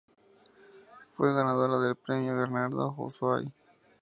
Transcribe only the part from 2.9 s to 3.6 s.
Houssay.